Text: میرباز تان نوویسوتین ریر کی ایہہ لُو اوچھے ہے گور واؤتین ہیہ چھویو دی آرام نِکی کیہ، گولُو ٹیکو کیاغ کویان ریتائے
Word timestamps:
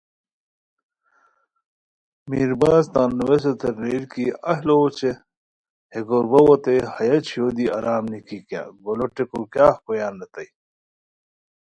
میرباز 2.29 2.83
تان 2.93 3.09
نوویسوتین 3.19 3.75
ریر 3.83 4.03
کی 4.11 4.25
ایہہ 4.49 4.61
لُو 4.65 4.75
اوچھے 4.81 5.11
ہے 5.91 5.99
گور 6.07 6.25
واؤتین 6.31 6.83
ہیہ 6.95 7.17
چھویو 7.27 7.47
دی 7.55 7.65
آرام 7.77 8.03
نِکی 8.11 8.39
کیہ، 8.47 8.63
گولُو 8.83 9.07
ٹیکو 9.15 9.39
کیاغ 9.53 9.75
کویان 9.85 10.13
ریتائے 10.21 10.49